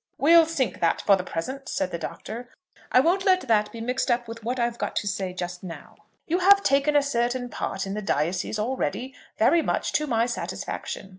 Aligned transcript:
"We'll 0.17 0.47
sink 0.47 0.79
that 0.79 0.99
for 1.01 1.15
the 1.15 1.23
present," 1.23 1.69
said 1.69 1.91
the 1.91 1.99
Doctor. 1.99 2.49
"I 2.91 2.99
won't 2.99 3.23
let 3.23 3.41
that 3.41 3.71
be 3.71 3.81
mixed 3.81 4.09
up 4.09 4.27
with 4.27 4.43
what 4.43 4.59
I 4.59 4.63
have 4.65 4.79
got 4.79 4.95
to 4.95 5.07
say 5.07 5.31
just 5.31 5.61
now. 5.61 5.93
You 6.25 6.39
have 6.39 6.63
taken 6.63 6.95
a 6.95 7.03
certain 7.03 7.49
part 7.49 7.85
in 7.85 7.93
the 7.93 8.01
diocese 8.01 8.57
already, 8.57 9.13
very 9.37 9.61
much 9.61 9.91
to 9.93 10.07
my 10.07 10.25
satisfaction. 10.25 11.09